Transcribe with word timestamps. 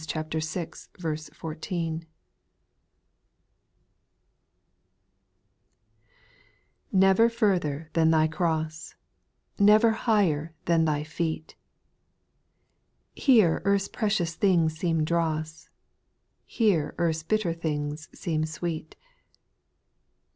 Oalatins 0.01 0.89
vi. 0.97 1.31
14. 1.31 2.05
1. 6.89 7.01
VTEVER 7.15 7.31
further 7.31 7.91
than 7.93 8.09
Thy 8.09 8.27
cross 8.27 8.95
1 9.57 9.67
Li 9.67 9.71
Never 9.71 9.91
higher 9.91 10.55
than 10.65 10.85
thy 10.85 11.03
feet! 11.03 11.55
Here 13.13 13.61
earth's 13.63 13.87
precious 13.89 14.33
things 14.33 14.75
seem 14.75 15.05
dross; 15.05 15.69
Here 16.47 16.95
earth's 16.97 17.21
bitter 17.21 17.53
things 17.53 18.09
seem 18.11 18.43
sweet. 18.45 18.95